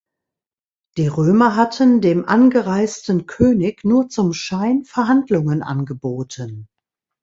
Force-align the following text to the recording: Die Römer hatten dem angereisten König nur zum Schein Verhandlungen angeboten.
Die 0.97 1.05
Römer 1.09 1.55
hatten 1.55 2.01
dem 2.01 2.25
angereisten 2.27 3.27
König 3.27 3.85
nur 3.85 4.09
zum 4.09 4.33
Schein 4.33 4.83
Verhandlungen 4.83 5.61
angeboten. 5.61 6.67